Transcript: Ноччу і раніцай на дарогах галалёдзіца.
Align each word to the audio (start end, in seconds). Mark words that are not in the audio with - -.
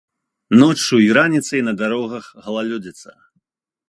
Ноччу 0.61 0.95
і 1.03 1.09
раніцай 1.17 1.61
на 1.67 1.73
дарогах 1.81 2.31
галалёдзіца. 2.47 3.09